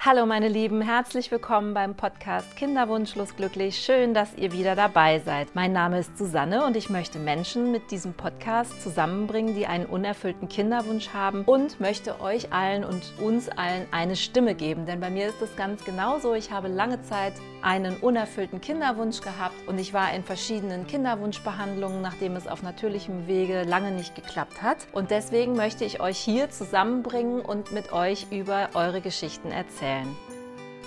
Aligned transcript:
Hallo 0.00 0.26
meine 0.26 0.46
Lieben, 0.46 0.80
herzlich 0.80 1.32
willkommen 1.32 1.74
beim 1.74 1.96
Podcast 1.96 2.54
Kinderwunschlos 2.54 3.34
glücklich. 3.34 3.78
Schön, 3.78 4.14
dass 4.14 4.32
ihr 4.36 4.52
wieder 4.52 4.76
dabei 4.76 5.18
seid. 5.18 5.56
Mein 5.56 5.72
Name 5.72 5.98
ist 5.98 6.16
Susanne 6.16 6.64
und 6.64 6.76
ich 6.76 6.88
möchte 6.88 7.18
Menschen 7.18 7.72
mit 7.72 7.90
diesem 7.90 8.14
Podcast 8.14 8.80
zusammenbringen, 8.80 9.56
die 9.56 9.66
einen 9.66 9.86
unerfüllten 9.86 10.48
Kinderwunsch 10.48 11.08
haben 11.12 11.42
und 11.42 11.80
möchte 11.80 12.20
euch 12.20 12.52
allen 12.52 12.84
und 12.84 13.12
uns 13.18 13.48
allen 13.48 13.86
eine 13.90 14.14
Stimme 14.14 14.54
geben. 14.54 14.86
Denn 14.86 15.00
bei 15.00 15.10
mir 15.10 15.26
ist 15.26 15.42
es 15.42 15.56
ganz 15.56 15.84
genauso. 15.84 16.32
Ich 16.32 16.52
habe 16.52 16.68
lange 16.68 17.02
Zeit 17.02 17.32
einen 17.62 17.96
unerfüllten 17.96 18.60
Kinderwunsch 18.60 19.20
gehabt 19.20 19.66
und 19.66 19.78
ich 19.78 19.92
war 19.92 20.12
in 20.14 20.24
verschiedenen 20.24 20.86
Kinderwunschbehandlungen, 20.86 22.00
nachdem 22.02 22.36
es 22.36 22.46
auf 22.46 22.62
natürlichem 22.62 23.26
Wege 23.26 23.62
lange 23.62 23.90
nicht 23.90 24.14
geklappt 24.14 24.62
hat. 24.62 24.86
Und 24.92 25.10
deswegen 25.10 25.54
möchte 25.54 25.84
ich 25.84 26.00
euch 26.00 26.18
hier 26.18 26.50
zusammenbringen 26.50 27.40
und 27.40 27.72
mit 27.72 27.92
euch 27.92 28.26
über 28.30 28.70
eure 28.74 29.00
Geschichten 29.00 29.50
erzählen. 29.50 30.08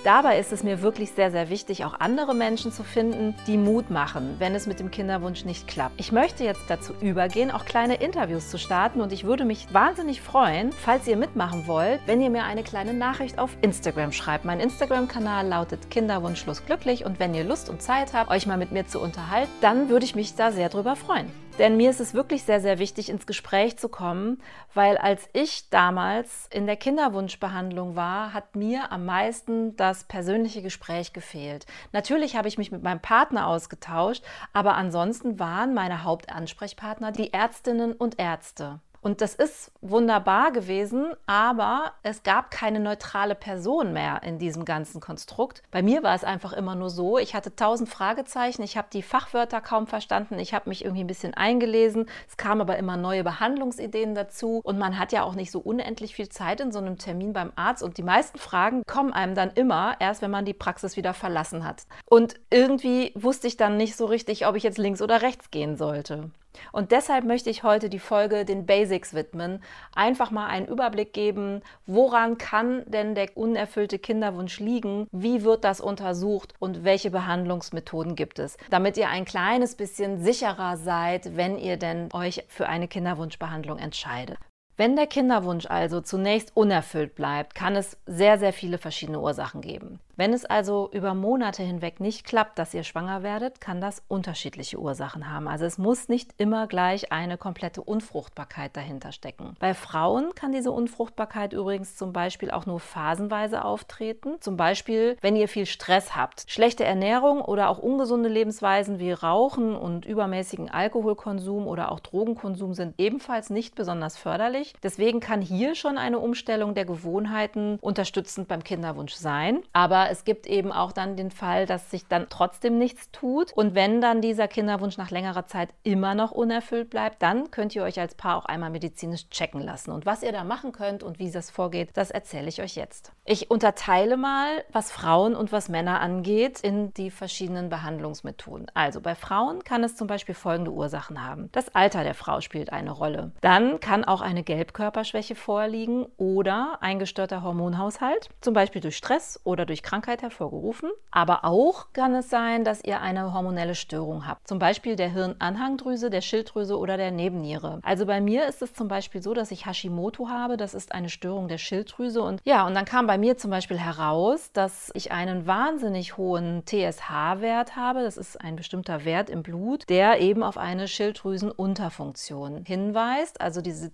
Dabei 0.03 0.39
ist 0.39 0.51
es 0.51 0.63
mir 0.63 0.81
wirklich 0.81 1.11
sehr, 1.11 1.29
sehr 1.29 1.51
wichtig, 1.51 1.85
auch 1.85 1.99
andere 1.99 2.33
Menschen 2.33 2.71
zu 2.71 2.83
finden, 2.83 3.35
die 3.45 3.57
Mut 3.57 3.91
machen, 3.91 4.35
wenn 4.39 4.55
es 4.55 4.65
mit 4.65 4.79
dem 4.79 4.89
Kinderwunsch 4.89 5.45
nicht 5.45 5.67
klappt. 5.67 5.99
Ich 5.99 6.11
möchte 6.11 6.43
jetzt 6.43 6.63
dazu 6.69 6.93
übergehen, 7.01 7.51
auch 7.51 7.65
kleine 7.65 7.95
Interviews 8.01 8.49
zu 8.49 8.57
starten 8.57 9.01
und 9.01 9.13
ich 9.13 9.25
würde 9.25 9.45
mich 9.45 9.71
wahnsinnig 9.71 10.21
freuen, 10.21 10.71
falls 10.71 11.07
ihr 11.07 11.17
mitmachen 11.17 11.67
wollt, 11.67 11.99
wenn 12.07 12.19
ihr 12.19 12.31
mir 12.31 12.45
eine 12.45 12.63
kleine 12.63 12.95
Nachricht 12.95 13.37
auf 13.37 13.55
Instagram 13.61 14.11
schreibt. 14.11 14.43
Mein 14.43 14.59
Instagram-Kanal 14.59 15.47
lautet 15.47 15.91
Kinderwunschlos 15.91 16.65
glücklich 16.65 17.05
und 17.05 17.19
wenn 17.19 17.35
ihr 17.35 17.43
Lust 17.43 17.69
und 17.69 17.83
Zeit 17.83 18.13
habt, 18.13 18.31
euch 18.31 18.47
mal 18.47 18.57
mit 18.57 18.71
mir 18.71 18.87
zu 18.87 18.99
unterhalten, 18.99 19.51
dann 19.61 19.89
würde 19.89 20.05
ich 20.05 20.15
mich 20.15 20.33
da 20.33 20.51
sehr 20.51 20.69
drüber 20.69 20.95
freuen. 20.95 21.31
Denn 21.61 21.77
mir 21.77 21.91
ist 21.91 21.99
es 21.99 22.15
wirklich 22.15 22.41
sehr, 22.41 22.59
sehr 22.59 22.79
wichtig, 22.79 23.07
ins 23.07 23.27
Gespräch 23.27 23.77
zu 23.77 23.87
kommen, 23.87 24.41
weil 24.73 24.97
als 24.97 25.29
ich 25.31 25.69
damals 25.69 26.47
in 26.49 26.65
der 26.65 26.75
Kinderwunschbehandlung 26.75 27.95
war, 27.95 28.33
hat 28.33 28.55
mir 28.55 28.91
am 28.91 29.05
meisten 29.05 29.75
das 29.75 30.05
persönliche 30.05 30.63
Gespräch 30.63 31.13
gefehlt. 31.13 31.67
Natürlich 31.91 32.35
habe 32.35 32.47
ich 32.47 32.57
mich 32.57 32.71
mit 32.71 32.81
meinem 32.81 32.99
Partner 32.99 33.45
ausgetauscht, 33.45 34.23
aber 34.53 34.73
ansonsten 34.73 35.37
waren 35.37 35.75
meine 35.75 36.03
Hauptansprechpartner 36.03 37.11
die 37.11 37.31
Ärztinnen 37.31 37.93
und 37.93 38.17
Ärzte. 38.17 38.79
Und 39.01 39.21
das 39.21 39.33
ist 39.33 39.71
wunderbar 39.81 40.51
gewesen, 40.51 41.13
aber 41.25 41.93
es 42.03 42.21
gab 42.21 42.51
keine 42.51 42.79
neutrale 42.79 43.33
Person 43.33 43.93
mehr 43.93 44.21
in 44.23 44.37
diesem 44.37 44.63
ganzen 44.63 45.01
Konstrukt. 45.01 45.63
Bei 45.71 45.81
mir 45.81 46.03
war 46.03 46.13
es 46.13 46.23
einfach 46.23 46.53
immer 46.53 46.75
nur 46.75 46.91
so, 46.91 47.17
ich 47.17 47.33
hatte 47.33 47.55
tausend 47.55 47.89
Fragezeichen, 47.89 48.61
ich 48.61 48.77
habe 48.77 48.89
die 48.93 49.01
Fachwörter 49.01 49.59
kaum 49.59 49.87
verstanden, 49.87 50.37
ich 50.37 50.53
habe 50.53 50.69
mich 50.69 50.85
irgendwie 50.85 51.03
ein 51.03 51.07
bisschen 51.07 51.33
eingelesen, 51.33 52.05
es 52.29 52.37
kamen 52.37 52.61
aber 52.61 52.77
immer 52.77 52.95
neue 52.95 53.23
Behandlungsideen 53.23 54.13
dazu 54.13 54.61
und 54.63 54.77
man 54.77 54.99
hat 54.99 55.11
ja 55.11 55.23
auch 55.23 55.33
nicht 55.33 55.49
so 55.49 55.59
unendlich 55.59 56.13
viel 56.13 56.29
Zeit 56.29 56.61
in 56.61 56.71
so 56.71 56.77
einem 56.77 56.99
Termin 56.99 57.33
beim 57.33 57.51
Arzt 57.55 57.81
und 57.81 57.97
die 57.97 58.03
meisten 58.03 58.37
Fragen 58.37 58.83
kommen 58.85 59.13
einem 59.13 59.33
dann 59.33 59.49
immer 59.55 59.95
erst, 59.99 60.21
wenn 60.21 60.31
man 60.31 60.45
die 60.45 60.53
Praxis 60.53 60.95
wieder 60.95 61.15
verlassen 61.15 61.65
hat. 61.65 61.87
Und 62.05 62.35
irgendwie 62.51 63.13
wusste 63.15 63.47
ich 63.47 63.57
dann 63.57 63.77
nicht 63.77 63.95
so 63.95 64.05
richtig, 64.05 64.45
ob 64.45 64.55
ich 64.55 64.63
jetzt 64.63 64.77
links 64.77 65.01
oder 65.01 65.23
rechts 65.23 65.49
gehen 65.49 65.75
sollte. 65.75 66.29
Und 66.71 66.91
deshalb 66.91 67.25
möchte 67.25 67.49
ich 67.49 67.63
heute 67.63 67.89
die 67.89 67.99
Folge 67.99 68.45
den 68.45 68.65
Basics 68.65 69.13
widmen, 69.13 69.63
einfach 69.95 70.31
mal 70.31 70.47
einen 70.47 70.67
Überblick 70.67 71.13
geben, 71.13 71.61
woran 71.85 72.37
kann 72.37 72.83
denn 72.87 73.15
der 73.15 73.35
unerfüllte 73.35 73.99
Kinderwunsch 73.99 74.59
liegen, 74.59 75.07
wie 75.11 75.43
wird 75.43 75.63
das 75.63 75.81
untersucht? 75.81 76.53
Und 76.59 76.83
welche 76.83 77.11
Behandlungsmethoden 77.11 78.15
gibt 78.15 78.39
es, 78.39 78.57
damit 78.69 78.97
ihr 78.97 79.09
ein 79.09 79.25
kleines 79.25 79.75
bisschen 79.75 80.19
sicherer 80.19 80.77
seid, 80.77 81.35
wenn 81.37 81.57
ihr 81.57 81.77
denn 81.77 82.09
euch 82.13 82.43
für 82.47 82.67
eine 82.67 82.87
Kinderwunschbehandlung 82.87 83.77
entscheidet. 83.77 84.37
Wenn 84.81 84.95
der 84.95 85.05
Kinderwunsch 85.05 85.67
also 85.67 86.01
zunächst 86.01 86.57
unerfüllt 86.57 87.13
bleibt, 87.13 87.53
kann 87.53 87.75
es 87.75 87.99
sehr, 88.07 88.39
sehr 88.39 88.51
viele 88.51 88.79
verschiedene 88.79 89.19
Ursachen 89.19 89.61
geben. 89.61 89.99
Wenn 90.21 90.33
es 90.33 90.45
also 90.45 90.89
über 90.91 91.15
Monate 91.15 91.63
hinweg 91.63 91.99
nicht 91.99 92.25
klappt, 92.25 92.59
dass 92.59 92.75
ihr 92.75 92.83
schwanger 92.83 93.23
werdet, 93.23 93.59
kann 93.59 93.81
das 93.81 94.03
unterschiedliche 94.07 94.77
Ursachen 94.77 95.31
haben. 95.31 95.47
Also 95.47 95.65
es 95.65 95.79
muss 95.79 96.09
nicht 96.09 96.35
immer 96.37 96.67
gleich 96.67 97.11
eine 97.11 97.37
komplette 97.37 97.81
Unfruchtbarkeit 97.81 98.77
dahinter 98.77 99.13
stecken. 99.13 99.55
Bei 99.59 99.73
Frauen 99.73 100.35
kann 100.35 100.51
diese 100.51 100.71
Unfruchtbarkeit 100.71 101.53
übrigens 101.53 101.95
zum 101.95 102.13
Beispiel 102.13 102.51
auch 102.51 102.67
nur 102.67 102.79
phasenweise 102.79 103.65
auftreten. 103.65 104.35
Zum 104.41 104.57
Beispiel, 104.57 105.17
wenn 105.21 105.35
ihr 105.35 105.47
viel 105.47 105.65
Stress 105.65 106.15
habt. 106.15 106.45
Schlechte 106.47 106.83
Ernährung 106.83 107.41
oder 107.41 107.69
auch 107.69 107.79
ungesunde 107.79 108.29
Lebensweisen 108.29 108.99
wie 108.99 109.13
Rauchen 109.13 109.75
und 109.75 110.05
übermäßigen 110.05 110.69
Alkoholkonsum 110.69 111.65
oder 111.65 111.91
auch 111.91 111.99
Drogenkonsum 111.99 112.75
sind 112.75 112.93
ebenfalls 112.99 113.49
nicht 113.49 113.73
besonders 113.73 114.17
förderlich. 114.17 114.70
Deswegen 114.83 115.19
kann 115.19 115.41
hier 115.41 115.75
schon 115.75 115.97
eine 115.97 116.19
Umstellung 116.19 116.73
der 116.73 116.85
Gewohnheiten 116.85 117.77
unterstützend 117.81 118.47
beim 118.47 118.63
Kinderwunsch 118.63 119.13
sein. 119.13 119.61
Aber 119.73 120.09
es 120.09 120.23
gibt 120.23 120.47
eben 120.47 120.71
auch 120.71 120.91
dann 120.91 121.15
den 121.15 121.31
Fall, 121.31 121.65
dass 121.65 121.91
sich 121.91 122.07
dann 122.07 122.27
trotzdem 122.29 122.77
nichts 122.77 123.11
tut. 123.11 123.53
Und 123.53 123.75
wenn 123.75 124.01
dann 124.01 124.21
dieser 124.21 124.47
Kinderwunsch 124.47 124.97
nach 124.97 125.11
längerer 125.11 125.45
Zeit 125.45 125.69
immer 125.83 126.15
noch 126.15 126.31
unerfüllt 126.31 126.89
bleibt, 126.89 127.21
dann 127.21 127.51
könnt 127.51 127.75
ihr 127.75 127.83
euch 127.83 127.99
als 127.99 128.15
Paar 128.15 128.37
auch 128.37 128.45
einmal 128.45 128.69
medizinisch 128.69 129.29
checken 129.29 129.61
lassen. 129.61 129.91
Und 129.91 130.05
was 130.05 130.23
ihr 130.23 130.31
da 130.31 130.43
machen 130.43 130.71
könnt 130.71 131.03
und 131.03 131.19
wie 131.19 131.31
das 131.31 131.49
vorgeht, 131.49 131.89
das 131.93 132.11
erzähle 132.11 132.49
ich 132.49 132.61
euch 132.61 132.75
jetzt. 132.75 133.11
Ich 133.25 133.51
unterteile 133.51 134.17
mal, 134.17 134.63
was 134.71 134.91
Frauen 134.91 135.35
und 135.35 135.51
was 135.51 135.69
Männer 135.69 136.01
angeht, 136.01 136.61
in 136.61 136.93
die 136.93 137.11
verschiedenen 137.11 137.69
Behandlungsmethoden. 137.69 138.67
Also 138.73 139.01
bei 139.01 139.15
Frauen 139.15 139.63
kann 139.63 139.83
es 139.83 139.95
zum 139.95 140.07
Beispiel 140.07 140.35
folgende 140.35 140.71
Ursachen 140.71 141.23
haben. 141.23 141.49
Das 141.51 141.73
Alter 141.75 142.03
der 142.03 142.15
Frau 142.15 142.41
spielt 142.41 142.71
eine 142.71 142.91
Rolle. 142.91 143.31
Dann 143.41 143.79
kann 143.79 144.03
auch 144.03 144.21
eine 144.21 144.43
Gelbkörperschwäche 144.61 145.33
vorliegen 145.33 146.05
oder 146.17 146.77
ein 146.81 146.99
gestörter 146.99 147.41
Hormonhaushalt, 147.41 148.29
zum 148.41 148.53
Beispiel 148.53 148.79
durch 148.79 148.95
Stress 148.95 149.39
oder 149.43 149.65
durch 149.65 149.81
Krankheit 149.81 150.21
hervorgerufen. 150.21 150.91
Aber 151.09 151.45
auch 151.45 151.87
kann 151.93 152.13
es 152.13 152.29
sein, 152.29 152.63
dass 152.63 152.83
ihr 152.83 153.01
eine 153.01 153.33
hormonelle 153.33 153.73
Störung 153.73 154.27
habt. 154.27 154.47
Zum 154.47 154.59
Beispiel 154.59 154.95
der 154.95 155.09
Hirnanhangdrüse, 155.09 156.11
der 156.11 156.21
Schilddrüse 156.21 156.77
oder 156.77 156.95
der 156.97 157.09
Nebenniere. 157.09 157.79
Also 157.81 158.05
bei 158.05 158.21
mir 158.21 158.45
ist 158.45 158.61
es 158.61 158.75
zum 158.75 158.87
Beispiel 158.87 159.23
so, 159.23 159.33
dass 159.33 159.49
ich 159.49 159.65
Hashimoto 159.65 160.29
habe. 160.29 160.57
Das 160.57 160.75
ist 160.75 160.93
eine 160.93 161.09
Störung 161.09 161.47
der 161.47 161.57
Schilddrüse. 161.57 162.21
Und 162.21 162.39
ja, 162.43 162.67
und 162.67 162.75
dann 162.75 162.85
kam 162.85 163.07
bei 163.07 163.17
mir 163.17 163.37
zum 163.37 163.49
Beispiel 163.49 163.79
heraus, 163.79 164.51
dass 164.53 164.91
ich 164.93 165.11
einen 165.11 165.47
wahnsinnig 165.47 166.17
hohen 166.17 166.63
TSH-Wert 166.67 167.75
habe. 167.75 168.03
Das 168.03 168.15
ist 168.15 168.39
ein 168.39 168.57
bestimmter 168.57 169.05
Wert 169.05 169.31
im 169.31 169.41
Blut, 169.41 169.89
der 169.89 170.21
eben 170.21 170.43
auf 170.43 170.59
eine 170.59 170.87
Schilddrüsenunterfunktion 170.87 172.63
hinweist. 172.63 173.41
Also 173.41 173.61
diese 173.61 173.89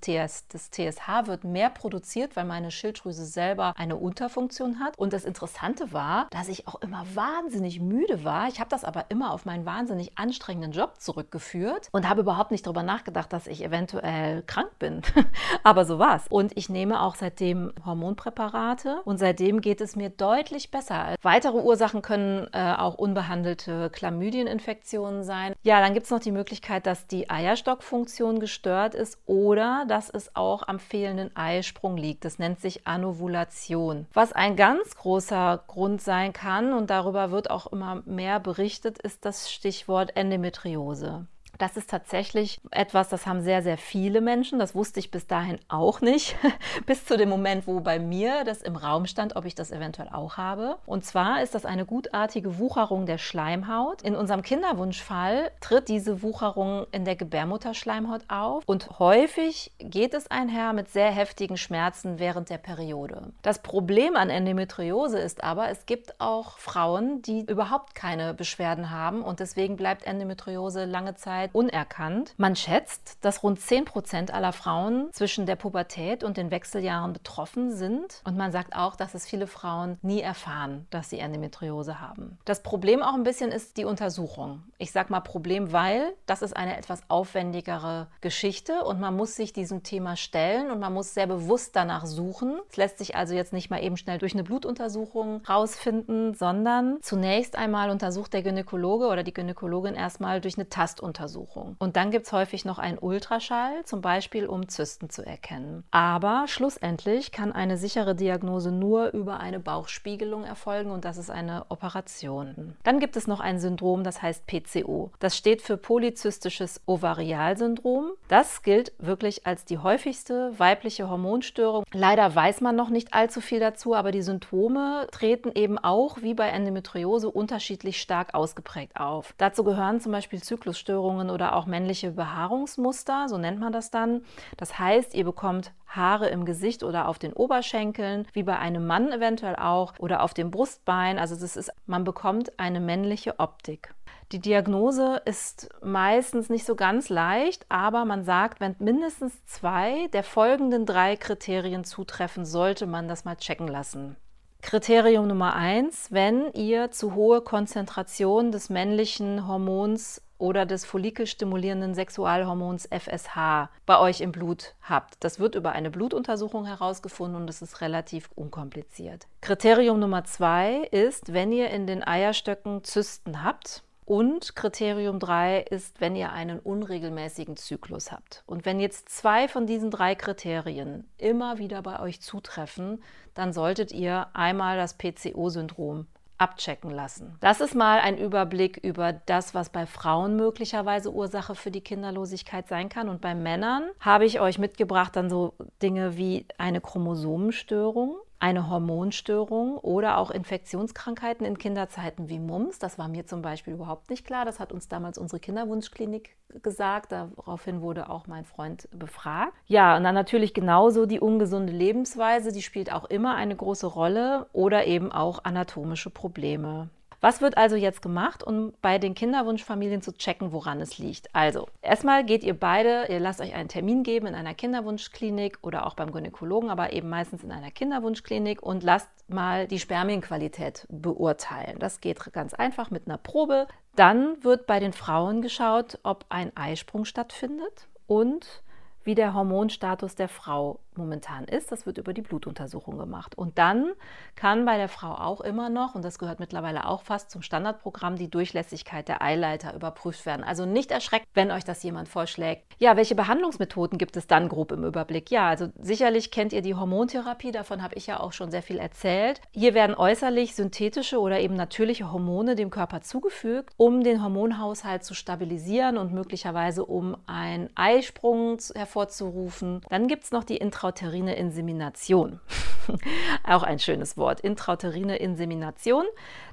Das 0.50 0.72
TSH 0.72 1.26
wird 1.28 1.44
mehr 1.44 1.70
produziert, 1.70 2.36
weil 2.36 2.46
meine 2.46 2.72
Schilddrüse 2.72 3.26
selber 3.26 3.74
eine 3.76 3.98
Unterfunktion 3.98 4.80
hat. 4.80 4.98
Und 4.98 5.12
das 5.12 5.26
Interessante 5.26 5.92
war, 5.92 6.28
dass 6.30 6.48
ich 6.48 6.68
auch 6.68 6.82
immer 6.82 7.06
wahnsinnig 7.14 7.82
müde 7.82 8.24
war. 8.24 8.48
Ich 8.48 8.60
habe 8.60 8.70
das 8.70 8.84
aber 8.86 9.06
immer 9.10 9.34
auf 9.34 9.46
meinen 9.46 9.66
wahnsinnig 9.66 10.18
anstrengenden 10.18 10.72
Job 10.72 10.94
zurückgeführt 11.00 11.90
und 11.92 12.08
habe 12.08 12.22
überhaupt 12.22 12.52
nicht 12.52 12.66
darüber 12.66 12.84
nachgedacht, 12.84 13.34
dass 13.34 13.48
ich 13.48 13.64
eventuell 13.64 14.44
krank 14.44 14.72
bin. 14.80 15.02
aber 15.64 15.86
so 15.86 16.00
war 16.00 16.16
es. 16.16 16.28
Und 16.30 16.56
ich 16.56 16.70
nehme 16.70 17.02
auch 17.02 17.16
seitdem 17.16 17.74
Hormonpräparate 17.86 19.02
und 19.04 19.18
seitdem 19.18 19.60
geht 19.60 19.82
es 19.82 19.96
mir 19.96 20.10
deutlich 20.10 20.72
besser. 20.72 21.16
Weitere 21.22 21.58
Ursachen 21.58 22.02
können 22.02 22.48
äh, 22.54 22.74
auch 22.78 22.96
unbehandelte 22.96 23.90
Chlamydieninfektionen 23.90 25.24
sein. 25.24 25.54
Ja, 25.64 25.82
dann 25.82 25.94
gibt 25.94 26.06
es 26.06 26.12
noch 26.12 26.20
die 26.20 26.32
Möglichkeit, 26.32 26.86
dass 26.86 27.08
die 27.08 27.30
Eierstockfunktion 27.30 28.40
gestört 28.40 28.96
ist 28.96 29.20
oder 29.26 29.86
dass 29.88 30.10
es 30.10 30.37
auch 30.38 30.68
am 30.68 30.80
fehlenden 30.80 31.36
Eisprung 31.36 31.98
liegt. 31.98 32.26
Das 32.26 32.40
nennt 32.40 32.62
sich 32.62 32.88
Anovulation. 32.88 34.06
Was 34.14 34.34
ein 34.34 34.56
ganz 34.56 34.96
großer 34.96 35.64
Grund 35.68 36.02
sein 36.02 36.34
kann, 36.34 36.74
und 36.74 36.90
darüber 36.90 37.32
wird 37.32 37.50
auch 37.50 37.68
immer 37.68 38.04
mehr 38.06 38.40
berichtet, 38.40 38.98
ist 39.00 39.26
das 39.26 39.52
Stichwort 39.52 40.16
Endometriose. 40.16 41.28
Das 41.58 41.76
ist 41.76 41.90
tatsächlich 41.90 42.60
etwas, 42.72 43.10
das 43.10 43.26
haben 43.26 43.42
sehr, 43.42 43.62
sehr 43.62 43.78
viele 43.78 44.22
Menschen. 44.22 44.60
Das 44.60 44.76
wusste 44.76 45.00
ich 45.00 45.12
bis 45.12 45.28
dahin 45.28 45.60
auch 45.68 46.02
nicht. 46.02 46.36
bis 46.86 47.06
zu 47.06 47.18
dem 47.18 47.30
Moment, 47.30 47.68
wo 47.68 47.80
bei 47.80 48.00
mir 48.00 48.44
das 48.44 48.62
im 48.62 48.76
Raum 48.76 49.06
stand, 49.08 49.36
ob 49.36 49.46
ich 49.46 49.56
das 49.56 49.72
eventuell 49.72 50.10
auch 50.10 50.38
habe. 50.38 50.78
Und 50.86 51.06
zwar 51.06 51.42
ist 51.42 51.56
das 51.56 51.66
eine 51.66 51.86
gutartige 51.86 52.60
Wucherung 52.60 53.06
der 53.06 53.18
Schleimhaut. 53.18 54.02
In 54.02 54.16
unserem 54.16 54.42
Kinderwunschfall 54.42 55.52
tritt 55.62 55.88
diese 55.88 56.22
Wucherung 56.22 56.86
in 56.92 57.06
der 57.06 57.16
Gebärmutterschleimhaut 57.16 58.22
auf. 58.28 58.64
Und 58.66 59.00
häufig 59.00 59.72
geht 59.80 60.14
es 60.14 60.30
einher 60.30 60.74
mit 60.74 60.90
sehr 60.90 61.12
heftigen 61.12 61.58
Schmerzen 61.58 62.20
während 62.20 62.50
der 62.50 62.58
Periode. 62.58 63.34
Das 63.42 63.60
Problem 63.60 64.16
an 64.16 64.30
Endometriose 64.30 65.20
ist 65.20 65.44
aber, 65.44 65.70
es 65.70 65.86
gibt 65.86 66.20
auch 66.20 66.58
Frauen, 66.58 67.22
die 67.22 67.42
überhaupt 67.42 67.96
keine 67.96 68.34
Beschwerden 68.34 68.92
haben. 68.92 69.24
Und 69.24 69.40
deswegen 69.40 69.76
bleibt 69.76 70.06
Endometriose 70.06 70.86
lange 70.86 71.16
Zeit 71.16 71.47
Kinderlosigkeit 71.48 71.56
unerkannt. 71.56 72.34
Man 72.38 72.56
schätzt, 72.56 73.18
dass 73.22 73.44
rund 73.44 73.60
10 73.60 73.86
Prozent 73.86 74.34
aller 74.34 74.54
Frauen 74.54 75.10
zwischen 75.12 75.46
der 75.46 75.56
Pubertät 75.56 76.24
und 76.24 76.38
den 76.38 76.52
Wechseljahren 76.52 77.14
betroffen 77.14 77.72
sind. 77.72 78.22
Und 78.26 78.38
man 78.38 78.52
sagt 78.52 78.76
auch, 78.76 78.96
dass 78.96 79.14
es 79.14 79.26
viele 79.28 79.48
Frauen 79.48 79.98
nie 80.02 80.22
erfahren, 80.22 80.88
dass 80.90 81.10
sie 81.10 81.20
Endometriose 81.20 82.00
haben. 82.00 82.38
Das 82.46 82.64
Problem 82.64 83.02
auch 83.02 83.14
ein 83.14 83.24
bisschen 83.24 83.52
ist 83.52 83.78
die 83.78 83.86
Untersuchung. 83.86 84.64
Ich 84.78 84.92
sage 84.92 85.12
mal 85.12 85.22
Problem, 85.22 85.72
weil 85.72 86.14
das 86.26 86.42
ist 86.42 86.56
eine 86.56 86.78
etwas 86.78 87.02
aufwendigere 87.08 88.08
Geschichte 88.22 88.84
und 88.84 89.00
man 89.00 89.16
muss 89.16 89.36
sich 89.36 89.54
diesem 89.54 89.84
Thema 89.84 90.16
stellen 90.16 90.72
und 90.72 90.80
man 90.80 90.94
muss 90.94 91.14
sehr 91.14 91.28
bewusst 91.28 91.76
danach 91.76 92.06
suchen. 92.06 92.60
Es 92.70 92.78
lässt 92.78 92.98
sich 92.98 93.16
also 93.16 93.34
jetzt 93.34 93.54
nicht 93.54 93.70
mal 93.70 93.84
eben 93.84 93.98
schnell 93.98 94.18
durch 94.18 94.34
eine 94.34 94.44
Blutuntersuchung 94.44 95.42
rausfinden, 95.46 96.34
sondern 96.34 96.98
zunächst 97.02 97.56
einmal 97.56 97.90
untersucht 97.90 98.34
der 98.34 98.44
Gynäkologe 98.44 99.08
oder 99.08 99.24
die 99.24 99.34
Gynäkologin 99.34 99.96
erstmal 99.96 100.42
durch 100.42 100.58
eine 100.58 100.70
Tastuntersuchung. 100.70 101.37
Und 101.80 101.96
dann 101.96 102.12
gibt 102.12 102.26
es 102.26 102.34
häufig 102.34 102.66
noch 102.66 102.80
einen 102.80 102.98
Ultraschall, 102.98 103.84
zum 103.86 104.02
Beispiel 104.02 104.48
um 104.48 104.68
Zysten 104.68 105.10
zu 105.10 105.26
erkennen. 105.26 105.84
Aber 105.92 106.46
schlussendlich 106.48 107.32
kann 107.32 107.52
eine 107.52 107.78
sichere 107.78 108.16
Diagnose 108.16 108.72
nur 108.72 109.12
über 109.14 109.40
eine 109.40 109.60
Bauchspiegelung 109.60 110.44
erfolgen 110.44 110.92
und 110.92 111.06
das 111.06 111.18
ist 111.18 111.30
eine 111.30 111.66
Operation. 111.70 112.76
Dann 112.84 113.00
gibt 113.00 113.16
es 113.18 113.28
noch 113.28 113.40
ein 113.40 113.60
Syndrom, 113.60 114.04
das 114.04 114.22
heißt 114.22 114.46
PCO. 114.48 115.12
Das 115.20 115.38
steht 115.38 115.62
für 115.62 115.78
polyzystisches 115.78 116.82
Ovarialsyndrom. 116.86 118.12
Das 118.28 118.64
gilt 118.64 118.94
wirklich 119.00 119.46
als 119.46 119.66
die 119.66 119.78
häufigste 119.78 120.58
weibliche 120.58 121.10
Hormonstörung. 121.10 121.84
Leider 121.94 122.34
weiß 122.34 122.62
man 122.62 122.76
noch 122.76 122.90
nicht 122.90 123.14
allzu 123.14 123.42
viel 123.42 123.60
dazu, 123.60 123.96
aber 123.96 124.12
die 124.12 124.22
Symptome 124.22 125.08
treten 125.12 125.52
eben 125.56 125.78
auch 125.78 126.22
wie 126.22 126.34
bei 126.34 126.50
Endometriose 126.50 127.30
unterschiedlich 127.30 128.02
stark 128.02 128.34
ausgeprägt 128.34 129.00
auf. 129.00 129.34
Dazu 129.38 129.64
gehören 129.64 130.00
zum 130.00 130.12
Beispiel 130.12 130.42
Zyklusstörungen 130.42 131.27
oder 131.30 131.56
auch 131.56 131.66
männliche 131.66 132.12
Behaarungsmuster, 132.12 133.28
so 133.30 133.38
nennt 133.38 133.60
man 133.60 133.74
das 133.74 133.92
dann. 133.92 134.24
Das 134.58 134.80
heißt, 134.80 135.14
ihr 135.14 135.24
bekommt 135.24 135.72
Haare 135.88 136.28
im 136.30 136.46
Gesicht 136.46 136.84
oder 136.84 137.08
auf 137.08 137.20
den 137.20 137.34
Oberschenkeln, 137.34 138.28
wie 138.34 138.44
bei 138.44 138.58
einem 138.60 138.86
Mann 138.86 139.12
eventuell 139.12 139.56
auch, 139.56 139.94
oder 140.00 140.24
auf 140.24 140.34
dem 140.34 140.52
Brustbein. 140.52 141.20
Also 141.20 141.36
das 141.36 141.56
ist, 141.56 141.72
man 141.86 142.04
bekommt 142.04 142.60
eine 142.60 142.80
männliche 142.80 143.40
Optik. 143.40 143.94
Die 144.34 144.40
Diagnose 144.40 145.22
ist 145.24 145.70
meistens 145.82 146.50
nicht 146.50 146.66
so 146.66 146.76
ganz 146.76 147.08
leicht, 147.08 147.66
aber 147.70 148.04
man 148.04 148.26
sagt, 148.26 148.60
wenn 148.60 148.76
mindestens 148.80 149.46
zwei 149.46 150.08
der 150.08 150.24
folgenden 150.24 150.86
drei 150.86 151.16
Kriterien 151.16 151.86
zutreffen, 151.86 152.44
sollte 152.44 152.88
man 152.88 153.08
das 153.08 153.24
mal 153.24 153.38
checken 153.38 153.70
lassen. 153.70 154.18
Kriterium 154.62 155.28
Nummer 155.28 155.56
eins, 155.56 156.12
wenn 156.12 156.52
ihr 156.52 156.92
zu 156.92 157.16
hohe 157.16 157.40
Konzentration 157.40 158.52
des 158.52 158.70
männlichen 158.70 159.48
Hormons 159.48 160.22
oder 160.38 160.66
des 160.66 160.86
follikelstimulierenden 160.86 161.96
Sexualhormons 161.96 162.88
FSH 162.88 163.70
bei 163.86 164.00
euch 164.00 164.22
im 164.22 164.32
Blut 164.32 164.76
habt. 164.82 165.16
Das 165.20 165.40
wird 165.40 165.56
über 165.56 165.72
eine 165.72 165.90
Blutuntersuchung 165.90 166.66
herausgefunden 166.66 167.42
und 167.42 167.50
es 167.50 167.62
ist 167.62 167.82
relativ 167.82 168.30
unkompliziert. 168.36 169.28
Kriterium 169.42 170.00
Nummer 170.00 170.24
zwei 170.24 170.88
ist, 170.92 171.34
wenn 171.34 171.52
ihr 171.52 171.70
in 171.70 171.88
den 171.88 172.04
Eierstöcken 172.04 172.84
Zysten 172.84 173.44
habt, 173.44 173.84
und 174.08 174.56
Kriterium 174.56 175.20
3 175.20 175.64
ist, 175.64 176.00
wenn 176.00 176.16
ihr 176.16 176.32
einen 176.32 176.60
unregelmäßigen 176.60 177.58
Zyklus 177.58 178.10
habt. 178.10 178.42
Und 178.46 178.66
wenn 178.66 178.80
jetzt 178.80 179.10
zwei 179.10 179.50
von 179.50 179.68
diesen 179.68 179.92
drei 179.92 180.16
Kriterien 180.16 181.12
immer 181.18 181.58
wieder 181.58 181.82
bei 181.82 182.00
euch 182.00 182.22
zutreffen, 182.22 183.04
dann 183.34 183.52
solltet 183.52 183.92
ihr 183.92 184.30
einmal 184.34 184.78
das 184.78 184.98
PCO-Syndrom 184.98 186.08
abchecken 186.38 186.92
lassen. 186.92 187.36
Das 187.40 187.62
ist 187.62 187.76
mal 187.76 188.00
ein 188.00 188.18
Überblick 188.18 188.78
über 188.78 189.14
das, 189.14 189.54
was 189.54 189.70
bei 189.70 189.86
Frauen 189.86 190.36
möglicherweise 190.36 191.12
Ursache 191.12 191.56
für 191.56 191.72
die 191.72 191.82
Kinderlosigkeit 191.82 192.68
sein 192.68 192.90
kann. 192.90 193.10
Und 193.10 193.22
bei 193.22 193.34
Männern 193.34 193.90
habe 194.00 194.26
ich 194.26 194.40
euch 194.40 194.60
mitgebracht 194.60 195.16
dann 195.16 195.30
so 195.30 195.54
Dinge 195.82 196.18
wie 196.18 196.46
eine 196.58 196.82
Chromosomenstörung, 196.82 198.18
eine 198.40 198.70
Hormonstörung 198.70 199.78
oder 199.78 200.18
auch 200.18 200.30
Infektionskrankheiten 200.32 201.46
in 201.46 201.58
Kinderzeiten 201.58 202.30
wie 202.30 202.40
Mumps. 202.40 202.80
Das 202.80 202.98
war 202.98 203.08
mir 203.08 203.26
zum 203.26 203.42
Beispiel 203.42 203.74
überhaupt 203.74 204.10
nicht 204.10 204.26
klar. 204.26 204.46
Das 204.46 204.60
hat 204.60 204.72
uns 204.72 204.88
damals 204.88 205.18
unsere 205.18 205.40
Kinderwunschklinik 205.40 206.36
gesagt. 206.62 207.12
Daraufhin 207.12 207.82
wurde 207.82 208.10
auch 208.10 208.28
mein 208.28 208.46
Freund 208.46 208.88
befragt. 208.92 209.54
Ja, 209.66 209.98
und 209.98 210.04
dann 210.04 210.16
natürlich 210.16 210.54
genauso 210.54 211.06
die 211.06 211.20
ungesunde 211.20 211.74
Lebensweise. 211.74 212.52
Die 212.52 212.62
spielt 212.62 212.92
auch 212.92 213.06
immer 213.06 213.36
eine 213.36 213.56
große 213.56 213.88
Rolle 213.88 214.48
oder 214.54 214.86
eben 214.86 215.12
auch 215.12 215.44
anatomische 215.44 216.10
Probleme. 216.10 216.90
Was 217.20 217.42
wird 217.42 217.58
also 217.58 217.76
jetzt 217.76 218.04
gemacht, 218.04 218.44
um 218.44 218.74
bei 218.82 219.00
den 219.00 219.16
Kinderwunschfamilien 219.16 220.04
zu 220.04 220.14
checken, 220.14 220.52
woran 220.52 220.80
es 220.82 221.00
liegt? 221.00 221.34
Also, 221.34 221.68
erstmal 221.82 222.24
geht 222.24 222.44
ihr 222.44 222.54
beide, 222.54 223.08
ihr 223.10 223.20
lasst 223.20 223.42
euch 223.42 223.56
einen 223.56 223.70
Termin 223.70 224.04
geben 224.04 224.28
in 224.28 224.36
einer 224.36 224.54
Kinderwunschklinik 224.54 225.58
oder 225.64 225.88
auch 225.88 225.96
beim 225.96 226.12
Gynäkologen, 226.12 226.70
aber 226.70 226.94
eben 226.94 227.10
meistens 227.10 227.44
in 227.44 227.52
einer 227.52 227.72
Kinderwunschklinik 227.72 228.62
und 228.62 228.84
lasst 228.84 229.10
mal 229.28 229.68
die 229.68 229.80
Spermienqualität 229.80 230.86
beurteilen. 230.90 231.80
Das 231.80 232.02
geht 232.02 232.32
ganz 232.34 232.54
einfach 232.54 232.92
mit 232.92 233.08
einer 233.08 233.18
Probe. 233.18 233.68
Dann 233.96 234.44
wird 234.44 234.68
bei 234.68 234.80
den 234.80 234.94
Frauen 234.94 235.42
geschaut, 235.42 235.98
ob 236.04 236.26
ein 236.30 236.56
Eisprung 236.56 237.04
stattfindet 237.04 237.88
und 238.06 238.62
wie 239.04 239.16
der 239.16 239.34
Hormonstatus 239.34 240.14
der 240.16 240.30
Frau 240.30 240.80
momentan 240.98 241.46
ist. 241.46 241.72
Das 241.72 241.86
wird 241.86 241.98
über 241.98 242.14
die 242.14 242.22
Blutuntersuchung 242.22 242.98
gemacht. 242.98 243.38
Und 243.38 243.58
dann 243.58 243.92
kann 244.36 244.66
bei 244.66 244.78
der 244.78 244.90
Frau 244.90 245.14
auch 245.14 245.42
immer 245.42 245.70
noch, 245.70 245.96
und 245.96 246.04
das 246.04 246.20
gehört 246.20 246.40
mittlerweile 246.40 246.88
auch 246.88 247.02
fast 247.02 247.32
zum 247.32 247.42
Standardprogramm, 247.42 248.16
die 248.16 248.30
Durchlässigkeit 248.30 249.08
der 249.08 249.22
Eileiter 249.22 249.74
überprüft 249.74 250.26
werden. 250.26 250.44
Also 250.44 250.66
nicht 250.66 250.92
erschreckt, 250.92 251.28
wenn 251.34 251.52
euch 251.52 251.64
das 251.64 251.84
jemand 251.84 252.10
vorschlägt. 252.10 252.64
Ja, 252.80 252.96
welche 252.96 253.16
Behandlungsmethoden 253.16 253.98
gibt 253.98 254.18
es 254.18 254.28
dann 254.28 254.50
grob 254.50 254.72
im 254.72 254.84
Überblick? 254.84 255.32
Ja, 255.32 255.48
also 255.48 255.70
sicherlich 255.80 256.32
kennt 256.32 256.54
ihr 256.54 256.62
die 256.62 256.76
Hormontherapie, 256.76 257.52
davon 257.52 257.82
habe 257.82 257.96
ich 257.96 258.08
ja 258.08 258.20
auch 258.20 258.34
schon 258.34 258.52
sehr 258.52 258.62
viel 258.62 258.78
erzählt. 258.78 259.42
Hier 259.52 259.74
werden 259.74 259.96
äußerlich 259.96 260.56
synthetische 260.56 261.20
oder 261.20 261.40
eben 261.40 261.56
natürliche 261.56 262.12
Hormone 262.12 262.56
dem 262.56 262.70
Körper 262.70 263.02
zugefügt, 263.02 263.74
um 263.78 264.04
den 264.04 264.24
Hormonhaushalt 264.24 265.04
zu 265.04 265.14
stabilisieren 265.14 265.98
und 265.98 266.14
möglicherweise 266.14 266.86
um 266.86 267.18
einen 267.26 267.70
Eisprung 267.76 268.58
hervorzurufen. 268.76 269.82
Dann 269.90 270.08
gibt 270.08 270.26
es 270.26 270.32
noch 270.32 270.44
die 270.44 270.58
Intra 270.58 270.87
intrauterine 270.88 271.36
Insemination. 271.36 272.40
Auch 273.44 273.64
ein 273.64 273.78
schönes 273.80 274.16
Wort, 274.16 274.40
intrauterine 274.40 275.18
Insemination. 275.18 276.06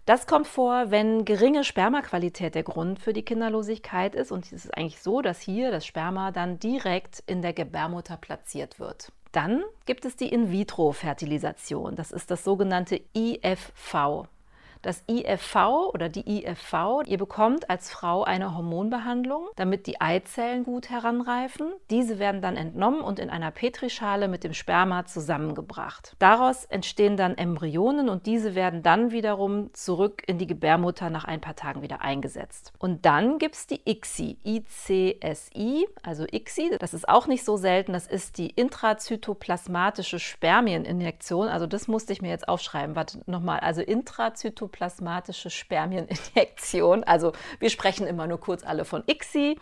Das 0.07 0.27
kommt 0.27 0.49
vor, 0.49 0.91
wenn 0.91 1.25
geringe 1.25 1.63
Spermaqualität 1.63 2.57
der 2.57 2.65
Grund 2.65 2.99
für 2.99 3.13
die 3.13 3.23
Kinderlosigkeit 3.23 4.17
ist. 4.17 4.33
Und 4.33 4.47
es 4.47 4.53
ist 4.65 4.77
eigentlich 4.77 5.01
so, 5.01 5.23
dass 5.23 5.41
hier 5.41 5.71
das 5.71 5.87
Sperma 5.87 6.33
dann 6.33 6.59
direkt 6.59 7.23
in 7.27 7.43
der 7.43 7.53
Gebärmutter 7.53 8.17
platziert 8.17 8.81
wird. 8.81 9.13
Dann 9.31 9.63
gibt 9.87 10.05
es 10.05 10.17
die 10.17 10.29
In-vitro-Fertilisation. 10.29 11.95
Das 11.95 12.11
ist 12.11 12.33
das 12.33 12.43
sogenannte 12.43 13.01
IFV 13.17 14.27
das 14.85 15.03
IFV 15.09 15.91
oder 15.93 16.09
die 16.09 16.39
IFV, 16.39 17.03
ihr 17.07 17.17
bekommt 17.17 17.71
als 17.71 17.91
Frau 17.91 18.23
eine 18.25 18.55
Hormonbehandlung, 18.55 19.47
damit 19.57 19.87
die 19.87 20.01
Eizellen 20.01 20.65
gut 20.65 20.91
heranreifen. 20.91 21.73
Diese 21.91 22.19
werden 22.19 22.43
dann 22.43 22.57
entnommen 22.57 23.01
und 23.01 23.19
in 23.19 23.31
einer 23.31 23.51
Petrischale 23.51 24.29
mit 24.29 24.45
dem 24.45 24.53
Sperma 24.53 25.07
zusammengebracht. 25.07 26.15
Daraus 26.19 26.67
entstehen 26.67 27.17
dann 27.17 27.37
Embryonen 27.37 28.09
und 28.09 28.27
diese 28.27 28.55
werden 28.55 28.83
dann 28.83 29.11
wiederum 29.11 29.73
zurück 29.73 30.23
in 30.27 30.39
die 30.39 30.47
Gebärmutter 30.47 31.09
nach 31.09 31.25
ein 31.25 31.41
paar 31.41 31.57
Tagen 31.57 31.83
wieder 31.83 32.03
eingesetzt. 32.03 32.73
Und 32.79 33.07
dann 33.07 33.39
gibt 33.39 33.55
es 33.55 33.67
die 33.67 33.81
ICSI, 33.85 34.39
ICSI, 34.45 35.89
also 36.03 36.27
ICSI, 36.31 36.77
das 36.79 36.93
ist 36.93 37.09
auch 37.09 37.27
nicht 37.27 37.45
so 37.45 37.57
selten, 37.57 37.95
das 37.95 38.07
ist 38.07 38.37
die 38.37 38.51
intrazytoplasmatische 38.51 40.19
Spermieninjektion. 40.19 41.49
Also 41.49 41.67
das 41.67 41.89
musste 41.89 42.13
ich 42.13 42.21
mir 42.21 42.29
jetzt 42.29 42.49
aufschreiben. 42.49 42.97
Warte 42.97 43.21
nochmal, 43.27 43.61
also 43.61 43.81
intrazytoplasmatische 43.81 44.74
endoplasmatische 44.75 45.51
Spermieninjektion. 45.51 47.05
Also 47.05 47.33
wir 47.59 47.71
sprechen 47.71 48.07
immer 48.07 48.27
nur 48.27 48.41
kurz 48.41 48.65
alle 48.65 48.85
von 48.85 49.05
ICSI. 49.07 49.59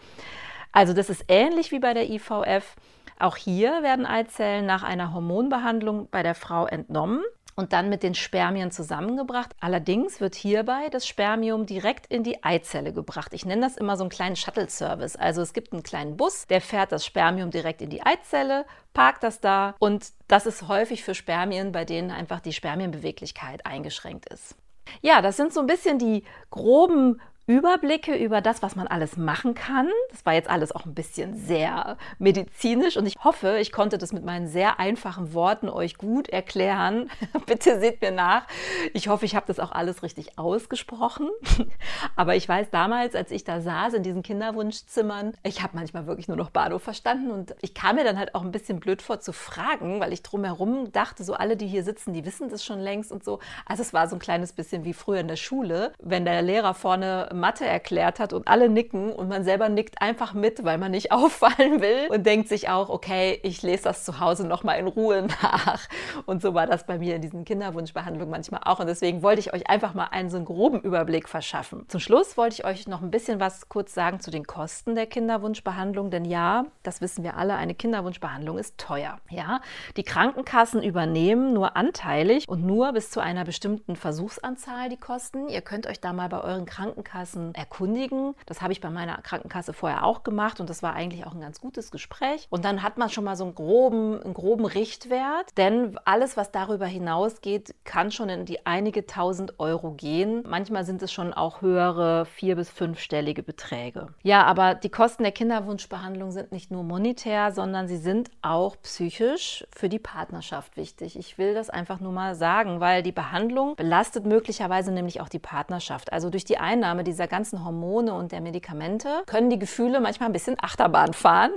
Also 0.73 0.93
das 0.95 1.11
ist 1.11 1.25
ähnlich 1.29 1.71
wie 1.71 1.79
bei 1.79 1.95
der 1.95 2.09
IVF. 2.09 2.77
Auch 3.19 3.37
hier 3.37 3.83
werden 3.83 4.07
Eizellen 4.07 4.67
nach 4.67 4.83
einer 4.83 5.13
Hormonbehandlung 5.13 6.09
bei 6.11 6.23
der 6.23 6.35
Frau 6.35 6.67
entnommen 6.67 7.23
und 7.55 7.75
dann 7.75 7.91
mit 7.91 8.03
den 8.03 8.15
Spermien 8.15 8.71
zusammengebracht. 8.71 9.55
Allerdings 9.61 10.21
wird 10.23 10.35
hierbei 10.35 10.89
das 10.91 11.07
Spermium 11.07 11.67
direkt 11.67 12.07
in 12.07 12.25
die 12.25 12.43
Eizelle 12.43 12.95
gebracht. 12.95 13.35
Ich 13.35 13.45
nenne 13.45 13.61
das 13.61 13.77
immer 13.77 13.99
so 13.99 14.05
einen 14.05 14.11
kleinen 14.11 14.37
Shuttle-Service. 14.37 15.17
Also 15.17 15.43
es 15.43 15.53
gibt 15.53 15.75
einen 15.75 15.83
kleinen 15.83 16.17
Bus, 16.17 16.47
der 16.47 16.63
fährt 16.63 16.91
das 16.91 17.05
Spermium 17.05 17.51
direkt 17.51 17.83
in 17.83 17.91
die 17.91 18.03
Eizelle, 18.03 18.65
parkt 18.95 19.23
das 19.23 19.41
da 19.41 19.75
und 19.79 20.07
das 20.27 20.47
ist 20.47 20.67
häufig 20.67 21.05
für 21.05 21.15
Spermien, 21.15 21.71
bei 21.71 21.85
denen 21.85 22.11
einfach 22.11 22.41
die 22.41 22.55
Spermienbeweglichkeit 22.55 23.67
eingeschränkt 23.67 24.27
ist. 24.33 24.57
Ja, 25.01 25.23
das 25.23 25.37
sind 25.37 25.53
so 25.53 25.61
ein 25.61 25.67
bisschen 25.67 25.99
die 25.99 26.25
groben 26.51 27.21
Überblicke 27.47 28.15
über 28.15 28.41
das, 28.41 28.63
was 28.63 28.77
man 28.77 28.87
alles 28.87 29.17
machen 29.17 29.55
kann. 29.55 29.89
Das 30.11 30.25
war 30.25 30.33
jetzt 30.33 30.49
alles 30.49 30.71
auch 30.71 30.85
ein 30.87 30.95
bisschen 30.95 31.37
sehr 31.37 31.97
medizinisch 32.21 32.97
und 32.97 33.05
ich 33.07 33.17
hoffe, 33.25 33.59
ich 33.59 33.73
konnte 33.73 33.99
das 33.99 34.13
mit 34.13 34.25
meinen 34.25 34.47
sehr 34.47 34.79
einfachen 34.79 35.35
Worten 35.35 35.69
euch 35.69 35.99
gut 35.99 36.29
erklären. 36.29 37.11
Bitte 37.47 37.81
seht 37.81 38.01
mir 38.01 38.13
nach. 38.13 38.47
Ich 38.95 39.09
hoffe, 39.09 39.25
ich 39.25 39.35
habe 39.35 39.47
das 39.49 39.59
auch 39.59 39.73
alles 39.73 40.05
richtig 40.05 40.39
ausgesprochen. 40.39 41.29
Aber 42.17 42.37
ich 42.37 42.49
weiß 42.49 42.71
damals, 42.71 43.17
als 43.17 43.33
ich 43.33 43.43
da 43.43 43.61
saß 43.61 43.95
in 43.95 44.05
diesen 44.05 44.23
Kinderwunschzimmern, 44.23 45.33
ich 45.43 45.65
habe 45.65 45.77
manchmal 45.77 46.07
wirklich 46.07 46.29
nur 46.29 46.37
noch 46.37 46.51
Bado 46.51 46.79
verstanden 46.79 47.33
und 47.33 47.57
ich 47.61 47.75
kam 47.75 47.97
mir 47.97 48.05
dann 48.05 48.19
halt 48.19 48.37
auch 48.37 48.43
ein 48.43 48.53
bisschen 48.53 48.79
blöd 48.79 49.03
vor 49.03 49.19
zu 49.19 49.33
fragen, 49.33 49.99
weil 49.99 50.13
ich 50.13 50.23
drumherum 50.23 50.93
dachte, 50.93 51.25
so 51.25 51.35
alle, 51.35 51.57
die 51.57 51.67
hier 51.67 51.83
sitzen, 51.83 52.13
die 52.13 52.25
wissen 52.25 52.51
das 52.51 52.65
schon 52.65 52.79
längst 52.79 53.11
und 53.11 53.25
so. 53.25 53.41
Also 53.67 53.83
es 53.83 53.93
war 53.93 54.07
so 54.07 54.15
ein 54.15 54.21
kleines 54.21 54.53
bisschen 54.53 54.85
wie 54.85 54.93
früher 54.93 55.19
in 55.19 55.29
der 55.29 55.37
Schule, 55.37 55.93
wenn 55.99 56.25
der 56.25 56.41
Lehrer 56.43 56.75
vorne 56.75 57.31
Mathe 57.35 57.65
erklärt 57.65 58.21
hat 58.21 58.33
und 58.33 58.49
alle 58.49 58.69
nicken 58.69 59.13
und 59.13 59.29
man 59.29 59.45
selber 59.45 59.69
nickt 59.69 60.01
einfach 60.01 60.35
mit, 60.35 60.65
weil 60.65 60.79
man 60.79 60.91
nicht 60.91 61.13
auffallen 61.13 61.81
will 61.81 62.09
und 62.11 62.25
denkt 62.27 62.49
sich 62.49 62.69
auch, 62.69 62.89
okay, 62.89 63.41
ich 63.43 63.63
lese 63.63 63.85
das 63.85 64.05
zu 64.05 64.21
Hause 64.21 64.47
nochmal 64.47 64.79
in 64.79 64.87
Ruhe 64.87 65.27
nach. 65.43 65.89
Und 66.27 66.43
so 66.43 66.55
war 66.55 66.67
das 66.67 66.87
bei 66.87 66.99
mir 66.99 67.17
in 67.17 67.23
diesen 67.23 67.45
Kinderwunschbehandlungen 67.45 68.31
manchmal 68.31 68.61
auch. 68.65 68.81
Und 68.81 68.87
deswegen 68.87 69.23
wollte 69.23 69.41
ich 69.41 69.53
euch 69.53 69.69
einfach 69.69 69.95
mal 69.95 70.07
einen 70.11 70.31
so 70.31 70.37
einen 70.37 70.47
groben 70.47 70.81
Überblick 70.81 71.29
verschaffen. 71.29 71.85
Zum 71.89 72.01
Schluss 72.01 72.37
wollte 72.37 72.55
ich 72.55 72.65
euch 72.65 72.87
noch 72.87 73.03
ein 73.03 73.11
bisschen 73.11 73.41
was 73.41 73.69
kurz 73.69 73.95
sagen 73.95 74.21
zu 74.21 74.31
den 74.31 74.47
Kosten 74.47 74.95
der 74.95 75.07
Kinderwunschbehandlung. 75.07 76.11
Denn 76.11 76.25
ja, 76.25 76.67
das 76.83 77.01
wissen 77.01 77.25
wir 77.25 77.37
alle, 77.37 77.55
eine 77.55 77.75
Kinderwunschbehandlung 77.75 78.59
ist 78.59 78.79
teuer. 78.79 79.19
Ja, 79.31 79.61
die 79.97 80.03
Krankenkassen 80.03 80.83
übernehmen 80.83 81.53
nur 81.53 81.77
anteilig 81.77 82.49
und 82.49 82.65
nur 82.65 82.93
bis 82.93 83.11
zu 83.11 83.21
einer 83.21 83.45
bestimmten 83.45 83.97
Versuchsanzahl 83.97 84.89
die 84.89 84.97
Kosten. 84.97 85.49
Ihr 85.49 85.63
könnt 85.63 85.87
euch 85.87 86.01
da 86.01 86.13
mal 86.13 86.29
bei 86.29 86.43
euren 86.43 86.67
Krankenkassen 86.67 87.22
Krankenkassen 87.23 87.55
erkundigen. 87.55 88.35
Das 88.47 88.63
habe 88.63 88.73
ich 88.73 88.81
bei 88.81 88.91
meiner 88.91 89.19
Krankenkasse 89.19 89.73
vorher 89.73 90.05
auch 90.05 90.23
gemacht 90.23 90.61
und 90.61 90.69
das 90.69 90.83
war 90.83 90.95
eigentlich 90.95 91.27
auch 91.27 91.35
ein 91.35 91.41
ganz 91.41 91.61
gutes 91.61 91.91
Gespräch. 91.91 92.47
Und 92.51 92.65
dann 92.65 92.83
hat 92.83 92.99
man 92.99 93.11
schon 93.11 93.25
mal 93.25 93.37
so 93.37 93.45
einen 93.45 93.55
groben, 93.55 94.21
einen 94.23 94.35
groben 94.35 94.65
Richtwert, 94.65 95.57
denn 95.57 95.99
alles, 96.05 96.37
was 96.37 96.51
darüber 96.51 96.87
hinausgeht, 96.87 97.75
kann 97.85 98.11
schon 98.11 98.29
in 98.29 98.45
die 98.45 98.67
einige 98.67 99.07
tausend 99.07 99.61
Euro 99.61 99.93
gehen. 99.93 100.43
Manchmal 100.47 100.85
sind 100.85 101.03
es 101.03 101.13
schon 101.13 101.33
auch 101.33 101.63
höhere 101.63 102.25
vier- 102.27 102.57
bis 102.57 102.71
fünfstellige 102.71 103.43
Beträge. 103.43 104.09
Ja, 104.23 104.45
aber 104.45 104.75
die 104.75 104.91
Kosten 104.91 105.23
der 105.23 105.33
Kinderwunschbehandlung 105.33 106.33
sind 106.33 106.53
nicht 106.53 106.71
nur 106.71 106.83
monetär, 106.83 107.53
sondern 107.53 107.89
sie 107.89 107.97
sind 107.97 108.31
auch 108.43 108.77
psychisch 108.83 109.65
für 109.75 109.89
die 109.89 109.99
Partnerschaft 109.99 110.77
wichtig. 110.77 111.19
Ich 111.19 111.39
will 111.39 111.55
das 111.55 111.71
einfach 111.71 112.01
nur 112.01 112.13
mal 112.13 112.35
sagen, 112.35 112.81
weil 112.81 113.03
die 113.03 113.13
Behandlung 113.13 113.77
belastet 113.77 114.27
möglicherweise 114.27 114.93
nämlich 114.93 115.21
auch 115.21 115.29
die 115.29 115.39
Partnerschaft. 115.39 116.13
Also 116.13 116.31
durch 116.31 116.45
die 116.45 116.59
Einnahme 116.59 117.05
dieser 117.05 117.12
ganzen 117.29 117.65
Hormone 117.65 118.15
und 118.15 118.33
der 118.33 118.41
Medikamente 118.41 119.23
können 119.27 119.51
die 119.51 119.59
Gefühle 119.59 120.01
manchmal 120.01 120.29
ein 120.29 120.33
bisschen 120.33 120.57
Achterbahn 120.61 121.13
fahren. 121.13 121.53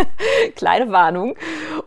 Kleine 0.56 0.92
Warnung. 0.92 1.36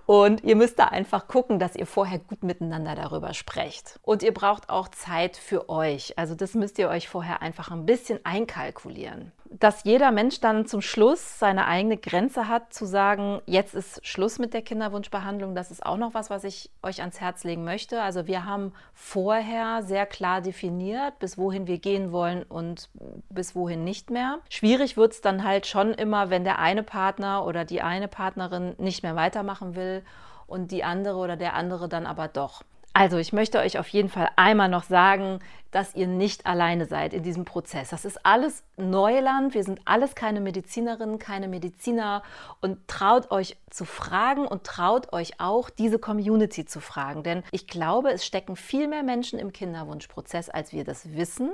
Und 0.05 0.43
ihr 0.43 0.55
müsst 0.55 0.79
da 0.79 0.85
einfach 0.85 1.27
gucken, 1.27 1.59
dass 1.59 1.75
ihr 1.75 1.85
vorher 1.85 2.19
gut 2.19 2.43
miteinander 2.43 2.95
darüber 2.95 3.33
sprecht. 3.33 3.99
Und 4.01 4.23
ihr 4.23 4.33
braucht 4.33 4.69
auch 4.69 4.87
Zeit 4.87 5.37
für 5.37 5.69
euch. 5.69 6.17
Also 6.17 6.35
das 6.35 6.53
müsst 6.53 6.79
ihr 6.79 6.89
euch 6.89 7.07
vorher 7.09 7.41
einfach 7.41 7.71
ein 7.71 7.85
bisschen 7.85 8.19
einkalkulieren 8.25 9.31
dass 9.51 9.83
jeder 9.83 10.11
Mensch 10.11 10.39
dann 10.39 10.67
zum 10.67 10.81
Schluss 10.81 11.39
seine 11.39 11.65
eigene 11.65 11.97
Grenze 11.97 12.47
hat, 12.47 12.71
zu 12.71 12.85
sagen, 12.85 13.41
jetzt 13.45 13.73
ist 13.73 14.05
Schluss 14.05 14.37
mit 14.37 14.53
der 14.53 14.61
Kinderwunschbehandlung. 14.61 15.55
Das 15.55 15.71
ist 15.71 15.83
auch 15.83 15.97
noch 15.97 16.13
was, 16.13 16.29
was 16.29 16.43
ich 16.43 16.69
euch 16.83 17.01
ans 17.01 17.19
Herz 17.19 17.43
legen 17.43 17.63
möchte. 17.63 18.01
Also 18.01 18.27
wir 18.27 18.45
haben 18.45 18.73
vorher 18.93 19.81
sehr 19.81 20.05
klar 20.05 20.41
definiert, 20.41 21.17
bis 21.19 21.37
wohin 21.37 21.65
wir 21.65 21.79
gehen 21.79 22.11
wollen 22.11 22.43
und 22.43 22.89
bis 23.29 23.55
wohin 23.55 23.83
nicht 23.83 24.11
mehr. 24.11 24.37
Schwierig 24.49 24.97
wird 24.97 25.13
es 25.13 25.21
dann 25.21 25.43
halt 25.43 25.65
schon 25.65 25.93
immer, 25.93 26.29
wenn 26.29 26.43
der 26.43 26.59
eine 26.59 26.83
Partner 26.83 27.45
oder 27.45 27.65
die 27.65 27.81
eine 27.81 28.07
Partnerin 28.07 28.75
nicht 28.77 29.01
mehr 29.01 29.15
weitermachen 29.15 29.75
will 29.75 30.03
und 30.45 30.71
die 30.71 30.83
andere 30.83 31.17
oder 31.17 31.37
der 31.37 31.55
andere 31.55 31.89
dann 31.89 32.05
aber 32.05 32.27
doch. 32.27 32.61
Also 32.93 33.17
ich 33.17 33.33
möchte 33.33 33.59
euch 33.59 33.79
auf 33.79 33.87
jeden 33.89 34.09
Fall 34.09 34.29
einmal 34.35 34.69
noch 34.69 34.83
sagen, 34.83 35.39
dass 35.71 35.95
ihr 35.95 36.07
nicht 36.07 36.45
alleine 36.45 36.85
seid 36.85 37.13
in 37.13 37.23
diesem 37.23 37.45
Prozess. 37.45 37.89
Das 37.89 38.05
ist 38.05 38.25
alles 38.25 38.63
Neuland. 38.77 39.53
Wir 39.53 39.63
sind 39.63 39.81
alles 39.85 40.15
keine 40.15 40.41
Medizinerinnen, 40.41 41.19
keine 41.19 41.47
Mediziner 41.47 42.23
und 42.61 42.87
traut 42.87 43.31
euch 43.31 43.57
zu 43.69 43.85
fragen 43.85 44.47
und 44.47 44.63
traut 44.63 45.13
euch 45.13 45.39
auch, 45.39 45.69
diese 45.69 45.99
Community 45.99 46.65
zu 46.65 46.79
fragen. 46.79 47.23
Denn 47.23 47.43
ich 47.51 47.67
glaube, 47.67 48.11
es 48.11 48.25
stecken 48.25 48.55
viel 48.55 48.87
mehr 48.87 49.03
Menschen 49.03 49.37
im 49.37 49.53
Kinderwunschprozess, 49.53 50.49
als 50.49 50.73
wir 50.73 50.83
das 50.83 51.13
wissen, 51.15 51.51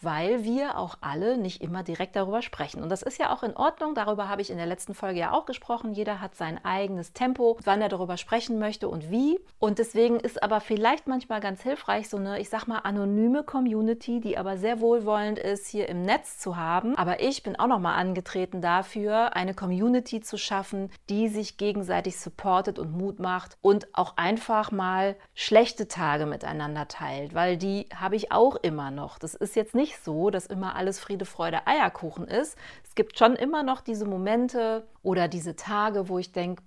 weil 0.00 0.44
wir 0.44 0.78
auch 0.78 0.96
alle 1.00 1.36
nicht 1.36 1.60
immer 1.60 1.82
direkt 1.82 2.16
darüber 2.16 2.42
sprechen. 2.42 2.82
Und 2.82 2.88
das 2.88 3.02
ist 3.02 3.18
ja 3.18 3.32
auch 3.32 3.42
in 3.42 3.56
Ordnung. 3.56 3.94
Darüber 3.94 4.28
habe 4.28 4.40
ich 4.40 4.50
in 4.50 4.56
der 4.56 4.66
letzten 4.66 4.94
Folge 4.94 5.20
ja 5.20 5.32
auch 5.32 5.44
gesprochen. 5.44 5.92
Jeder 5.92 6.20
hat 6.20 6.36
sein 6.36 6.64
eigenes 6.64 7.12
Tempo, 7.12 7.58
wann 7.64 7.82
er 7.82 7.88
darüber 7.88 8.16
sprechen 8.16 8.58
möchte 8.58 8.88
und 8.88 9.10
wie. 9.10 9.38
Und 9.58 9.78
deswegen 9.78 10.18
ist 10.20 10.42
aber 10.42 10.60
vielleicht 10.60 11.06
manchmal 11.06 11.40
ganz 11.40 11.62
hilfreich, 11.62 12.08
so 12.08 12.16
eine, 12.16 12.40
ich 12.40 12.48
sag 12.48 12.66
mal, 12.66 12.78
anonyme 12.78 13.42
Community 13.42 13.57
Community, 13.58 14.20
die 14.20 14.38
aber 14.38 14.56
sehr 14.56 14.78
wohlwollend 14.78 15.36
ist, 15.36 15.66
hier 15.66 15.88
im 15.88 16.02
Netz 16.02 16.38
zu 16.38 16.56
haben. 16.56 16.96
Aber 16.96 17.20
ich 17.20 17.42
bin 17.42 17.58
auch 17.58 17.66
noch 17.66 17.80
mal 17.80 17.96
angetreten 17.96 18.60
dafür, 18.60 19.34
eine 19.34 19.52
Community 19.52 20.20
zu 20.20 20.38
schaffen, 20.38 20.92
die 21.08 21.26
sich 21.26 21.56
gegenseitig 21.56 22.20
supportet 22.20 22.78
und 22.78 22.92
Mut 22.92 23.18
macht 23.18 23.58
und 23.60 23.88
auch 23.94 24.16
einfach 24.16 24.70
mal 24.70 25.16
schlechte 25.34 25.88
Tage 25.88 26.24
miteinander 26.24 26.86
teilt, 26.86 27.34
weil 27.34 27.56
die 27.56 27.88
habe 27.92 28.14
ich 28.14 28.30
auch 28.30 28.54
immer 28.54 28.92
noch. 28.92 29.18
Das 29.18 29.34
ist 29.34 29.56
jetzt 29.56 29.74
nicht 29.74 30.04
so, 30.04 30.30
dass 30.30 30.46
immer 30.46 30.76
alles 30.76 31.00
Friede, 31.00 31.24
Freude, 31.24 31.66
Eierkuchen 31.66 32.28
ist. 32.28 32.56
Es 32.84 32.94
gibt 32.94 33.18
schon 33.18 33.34
immer 33.34 33.64
noch 33.64 33.80
diese 33.80 34.06
Momente 34.06 34.86
oder 35.02 35.26
diese 35.26 35.56
Tage, 35.56 36.08
wo 36.08 36.20
ich 36.20 36.30
denke, 36.30 36.62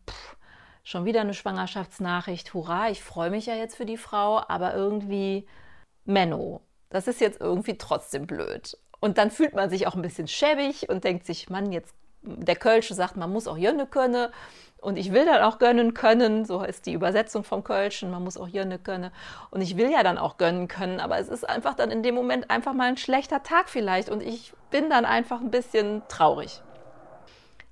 schon 0.84 1.06
wieder 1.06 1.22
eine 1.22 1.34
Schwangerschaftsnachricht, 1.34 2.54
hurra, 2.54 2.90
ich 2.90 3.02
freue 3.02 3.30
mich 3.30 3.46
ja 3.46 3.56
jetzt 3.56 3.78
für 3.78 3.86
die 3.86 3.98
Frau, 3.98 4.44
aber 4.46 4.74
irgendwie 4.74 5.48
Menno. 6.04 6.62
Das 6.92 7.08
ist 7.08 7.22
jetzt 7.22 7.42
irgendwie 7.42 7.78
trotzdem 7.78 8.28
blöd. 8.28 8.78
Und 9.00 9.18
dann 9.18 9.32
fühlt 9.32 9.56
man 9.56 9.70
sich 9.70 9.88
auch 9.88 9.96
ein 9.96 10.02
bisschen 10.02 10.28
schäbig 10.28 10.88
und 10.90 11.04
denkt 11.04 11.26
sich, 11.26 11.50
Mann, 11.50 11.72
jetzt 11.72 11.96
der 12.22 12.56
Kölsche 12.56 12.94
sagt, 12.94 13.18
man 13.18 13.32
muss 13.32 13.48
auch 13.48 13.58
Jönne 13.58 13.88
können. 13.88 14.30
Und 14.80 14.98
ich 14.98 15.12
will 15.12 15.26
dann 15.26 15.44
auch 15.44 15.60
gönnen 15.60 15.94
können, 15.94 16.44
so 16.44 16.64
ist 16.64 16.88
die 16.88 16.94
Übersetzung 16.94 17.44
vom 17.44 17.64
Kölschen, 17.64 18.10
man 18.10 18.24
muss 18.24 18.38
auch 18.38 18.48
Jönne 18.48 18.80
können. 18.80 19.12
Und 19.52 19.62
ich 19.62 19.78
will 19.78 19.92
ja 19.92 20.02
dann 20.02 20.18
auch 20.18 20.38
gönnen 20.38 20.68
können, 20.68 21.00
aber 21.00 21.20
es 21.20 21.30
ist 21.30 21.48
einfach 21.48 21.76
dann 21.76 21.92
in 21.92 22.02
dem 22.02 22.16
Moment 22.16 22.50
einfach 22.50 22.74
mal 22.74 22.88
ein 22.88 22.98
schlechter 22.98 23.44
Tag 23.44 23.70
vielleicht 23.70 24.10
und 24.10 24.22
ich 24.22 24.54
bin 24.72 24.90
dann 24.90 25.06
einfach 25.06 25.40
ein 25.40 25.52
bisschen 25.52 26.02
traurig. 26.08 26.62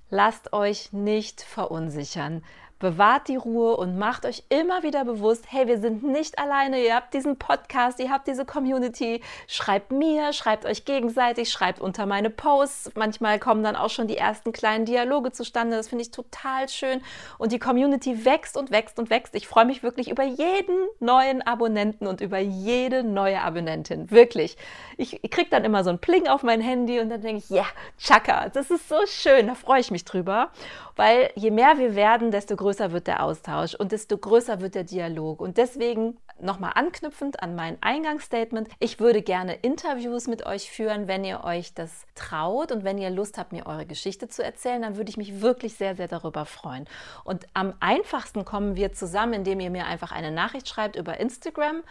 Lasst 0.08 0.52
euch 0.52 0.92
nicht 0.92 1.42
verunsichern 1.42 2.44
bewahrt 2.80 3.28
die 3.28 3.36
Ruhe 3.36 3.76
und 3.76 3.98
macht 3.98 4.26
euch 4.26 4.42
immer 4.48 4.82
wieder 4.82 5.04
bewusst, 5.04 5.44
hey, 5.48 5.68
wir 5.68 5.78
sind 5.78 6.02
nicht 6.02 6.38
alleine, 6.38 6.82
ihr 6.82 6.96
habt 6.96 7.14
diesen 7.14 7.38
Podcast, 7.38 8.00
ihr 8.00 8.10
habt 8.10 8.26
diese 8.26 8.44
Community, 8.44 9.20
schreibt 9.46 9.92
mir, 9.92 10.32
schreibt 10.32 10.64
euch 10.64 10.84
gegenseitig, 10.86 11.52
schreibt 11.52 11.80
unter 11.80 12.06
meine 12.06 12.30
Posts. 12.30 12.92
Manchmal 12.96 13.38
kommen 13.38 13.62
dann 13.62 13.76
auch 13.76 13.90
schon 13.90 14.08
die 14.08 14.16
ersten 14.16 14.52
kleinen 14.52 14.86
Dialoge 14.86 15.30
zustande, 15.30 15.76
das 15.76 15.88
finde 15.88 16.02
ich 16.02 16.10
total 16.10 16.68
schön. 16.68 17.02
Und 17.38 17.52
die 17.52 17.58
Community 17.58 18.24
wächst 18.24 18.56
und 18.56 18.70
wächst 18.70 18.98
und 18.98 19.10
wächst. 19.10 19.34
Ich 19.34 19.46
freue 19.46 19.66
mich 19.66 19.82
wirklich 19.82 20.10
über 20.10 20.24
jeden 20.24 20.88
neuen 20.98 21.42
Abonnenten 21.42 22.06
und 22.06 22.22
über 22.22 22.38
jede 22.38 23.04
neue 23.04 23.42
Abonnentin, 23.42 24.10
wirklich. 24.10 24.56
Ich, 24.96 25.20
kriege 25.30 25.50
dann 25.50 25.64
immer 25.64 25.84
so 25.84 25.90
ein 25.90 25.98
Pling 25.98 26.28
auf 26.28 26.42
mein 26.42 26.60
Handy 26.60 26.98
und 26.98 27.10
dann 27.10 27.20
denke 27.20 27.42
ich, 27.44 27.50
ja, 27.50 27.56
yeah, 27.56 27.66
Chaka, 27.98 28.48
das 28.48 28.70
ist 28.70 28.88
so 28.88 29.06
schön, 29.06 29.46
da 29.46 29.54
freue 29.54 29.80
ich 29.80 29.90
mich 29.90 30.04
drüber, 30.04 30.50
weil 31.00 31.30
je 31.34 31.50
mehr 31.50 31.78
wir 31.78 31.94
werden, 31.94 32.30
desto 32.30 32.56
größer 32.56 32.92
wird 32.92 33.06
der 33.06 33.22
Austausch 33.22 33.74
und 33.74 33.90
desto 33.90 34.18
größer 34.18 34.60
wird 34.60 34.74
der 34.74 34.84
Dialog. 34.84 35.40
Und 35.40 35.56
deswegen 35.56 36.18
nochmal 36.38 36.72
anknüpfend 36.74 37.42
an 37.42 37.54
mein 37.54 37.78
Eingangsstatement, 37.80 38.68
ich 38.80 39.00
würde 39.00 39.22
gerne 39.22 39.54
Interviews 39.54 40.26
mit 40.26 40.44
euch 40.44 40.70
führen, 40.70 41.08
wenn 41.08 41.24
ihr 41.24 41.42
euch 41.42 41.72
das 41.72 42.04
traut 42.14 42.70
und 42.70 42.84
wenn 42.84 42.98
ihr 42.98 43.08
Lust 43.08 43.38
habt, 43.38 43.52
mir 43.52 43.64
eure 43.64 43.86
Geschichte 43.86 44.28
zu 44.28 44.44
erzählen, 44.44 44.82
dann 44.82 44.98
würde 44.98 45.08
ich 45.08 45.16
mich 45.16 45.40
wirklich 45.40 45.74
sehr, 45.74 45.96
sehr 45.96 46.06
darüber 46.06 46.44
freuen. 46.44 46.86
Und 47.24 47.46
am 47.54 47.72
einfachsten 47.80 48.44
kommen 48.44 48.76
wir 48.76 48.92
zusammen, 48.92 49.32
indem 49.32 49.60
ihr 49.60 49.70
mir 49.70 49.86
einfach 49.86 50.12
eine 50.12 50.30
Nachricht 50.30 50.68
schreibt 50.68 50.96
über 50.96 51.18
Instagram. 51.18 51.82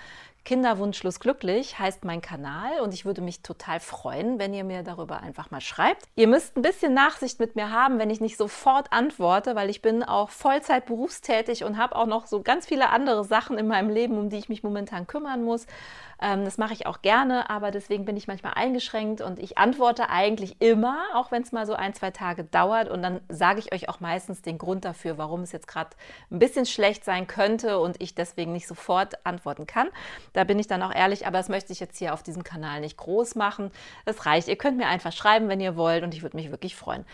Kinderwunschlos 0.46 1.19
glücklich 1.19 1.77
heißt 1.77 2.05
mein 2.05 2.22
Kanal 2.22 2.81
und 2.81 2.93
ich 2.93 3.05
würde 3.05 3.22
mich 3.22 3.41
total 3.41 3.79
freuen, 3.79 4.39
wenn 4.39 4.53
ihr 4.53 4.63
mir 4.63 4.84
darüber 4.84 5.22
einfach 5.22 5.51
mal 5.51 5.62
schreibt. 5.62 6.05
Ihr 6.15 6.27
müsst 6.27 6.58
ein 6.58 6.62
bisschen 6.62 6.93
Nachsicht 6.93 7.39
mit 7.39 7.55
mir 7.55 7.72
haben, 7.72 8.00
wenn 8.00 8.10
ich 8.10 8.22
nicht 8.22 8.38
sofort 8.38 8.91
antworte, 8.91 9.55
weil 9.55 9.69
ich 9.69 9.81
bin 9.81 10.03
auch 10.03 10.29
Vollzeit 10.29 10.86
berufstätig 10.86 11.63
und 11.63 11.77
habe 11.77 11.96
auch 11.96 12.08
noch 12.08 12.25
so 12.25 12.41
ganz 12.41 12.65
viele 12.65 12.89
andere 12.89 13.24
Sachen 13.24 13.58
in 13.58 13.67
meinem 13.67 13.89
Leben, 13.89 14.17
um 14.17 14.29
die 14.29 14.38
ich 14.38 14.50
mich 14.50 14.63
momentan 14.63 15.08
kümmern 15.08 15.43
muss. 15.43 15.67
Ähm, 16.21 16.43
das 16.43 16.57
mache 16.57 16.73
ich 16.73 16.85
auch 16.85 17.01
gerne, 17.01 17.49
aber 17.49 17.71
deswegen 17.71 18.05
bin 18.05 18.17
ich 18.17 18.27
manchmal 18.27 18.53
eingeschränkt 18.55 19.21
und 19.21 19.39
ich 19.39 19.57
antworte 19.57 20.09
eigentlich 20.09 20.61
immer, 20.61 20.97
auch 21.13 21.31
wenn 21.31 21.43
es 21.43 21.51
mal 21.51 21.65
so 21.65 21.73
ein, 21.73 21.93
zwei 21.93 22.11
Tage 22.11 22.43
dauert. 22.43 22.89
Und 22.89 23.01
dann 23.01 23.21
sage 23.29 23.59
ich 23.59 23.73
euch 23.73 23.88
auch 23.88 23.99
meistens 23.99 24.41
den 24.41 24.57
Grund 24.57 24.85
dafür, 24.85 25.17
warum 25.17 25.41
es 25.41 25.51
jetzt 25.51 25.67
gerade 25.67 25.91
ein 26.29 26.39
bisschen 26.39 26.65
schlecht 26.65 27.05
sein 27.05 27.27
könnte 27.27 27.79
und 27.79 28.01
ich 28.01 28.15
deswegen 28.15 28.51
nicht 28.51 28.67
sofort 28.67 29.25
antworten 29.25 29.65
kann. 29.65 29.89
Da 30.33 30.43
bin 30.43 30.59
ich 30.59 30.67
dann 30.67 30.83
auch 30.83 30.93
ehrlich, 30.93 31.25
aber 31.25 31.38
das 31.38 31.49
möchte 31.49 31.71
ich 31.71 31.79
jetzt 31.79 31.97
hier 31.97 32.13
auf 32.13 32.23
diesem 32.23 32.43
Kanal 32.43 32.81
nicht 32.81 32.97
groß 32.97 33.35
machen. 33.35 33.71
Das 34.05 34.25
reicht. 34.25 34.47
Ihr 34.47 34.57
könnt 34.57 34.77
mir 34.77 34.88
einfach 34.88 35.13
schreiben, 35.13 35.47
wenn 35.47 35.61
ihr 35.61 35.77
wollt 35.77 36.03
und 36.03 36.13
ich 36.13 36.21
würde 36.21 36.35
mich 36.35 36.51
wirklich 36.51 36.75
freuen. 36.75 37.05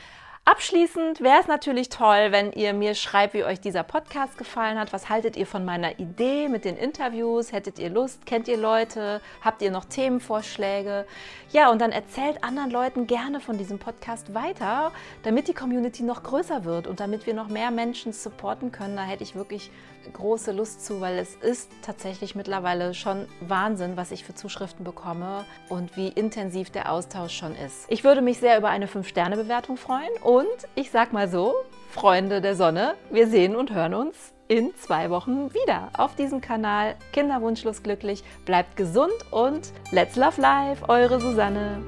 Abschließend 0.47 1.21
wäre 1.21 1.39
es 1.41 1.47
natürlich 1.47 1.89
toll, 1.89 2.27
wenn 2.29 2.51
ihr 2.51 2.73
mir 2.73 2.93
schreibt, 2.93 3.33
wie 3.33 3.43
euch 3.43 3.59
dieser 3.59 3.81
Podcast 3.81 4.37
gefallen 4.37 4.77
hat. 4.77 4.93
Was 4.93 5.09
haltet 5.09 5.37
ihr 5.37 5.47
von 5.47 5.65
meiner 5.65 5.97
Idee 5.99 6.49
mit 6.49 6.65
den 6.65 6.77
Interviews? 6.77 7.51
Hättet 7.51 7.79
ihr 7.79 7.89
Lust? 7.89 8.27
Kennt 8.27 8.47
ihr 8.47 8.57
Leute? 8.57 9.21
Habt 9.41 9.63
ihr 9.63 9.71
noch 9.71 9.85
Themenvorschläge? 9.85 11.07
Ja, 11.51 11.71
und 11.71 11.81
dann 11.81 11.91
erzählt 11.91 12.43
anderen 12.43 12.69
Leuten 12.69 13.07
gerne 13.07 13.39
von 13.39 13.57
diesem 13.57 13.79
Podcast 13.79 14.35
weiter, 14.35 14.91
damit 15.23 15.47
die 15.47 15.55
Community 15.55 16.03
noch 16.03 16.21
größer 16.21 16.63
wird 16.63 16.85
und 16.85 16.99
damit 16.99 17.25
wir 17.25 17.33
noch 17.33 17.47
mehr 17.47 17.71
Menschen 17.71 18.13
supporten 18.13 18.71
können. 18.71 18.97
Da 18.97 19.03
hätte 19.03 19.23
ich 19.23 19.33
wirklich 19.33 19.71
große 20.13 20.51
Lust 20.51 20.85
zu, 20.85 21.01
weil 21.01 21.17
es 21.17 21.35
ist 21.35 21.69
tatsächlich 21.81 22.35
mittlerweile 22.35 22.93
schon 22.93 23.27
Wahnsinn, 23.41 23.97
was 23.97 24.12
ich 24.12 24.24
für 24.24 24.35
Zuschriften 24.35 24.83
bekomme 24.83 25.45
und 25.69 25.95
wie 25.97 26.07
intensiv 26.09 26.69
der 26.69 26.91
Austausch 26.91 27.35
schon 27.35 27.55
ist. 27.55 27.85
Ich 27.89 28.03
würde 28.03 28.21
mich 28.21 28.39
sehr 28.39 28.57
über 28.57 28.69
eine 28.69 28.88
5-Sterne-Bewertung 28.88 29.77
freuen 29.77 30.12
und 30.24 30.47
ich 30.75 30.91
sag 30.91 31.13
mal 31.13 31.29
so, 31.29 31.53
Freunde 31.89 32.41
der 32.41 32.55
Sonne, 32.55 32.95
wir 33.09 33.27
sehen 33.27 33.55
und 33.55 33.74
hören 33.74 33.93
uns 33.93 34.33
in 34.47 34.75
zwei 34.75 35.09
Wochen 35.09 35.53
wieder 35.53 35.89
auf 35.97 36.15
diesem 36.15 36.41
Kanal 36.41 36.95
Kinderwunschlos 37.13 37.83
glücklich. 37.83 38.24
Bleibt 38.45 38.75
gesund 38.75 39.13
und 39.31 39.71
let's 39.91 40.15
love 40.15 40.39
life, 40.39 40.88
eure 40.88 41.19
Susanne. 41.19 41.81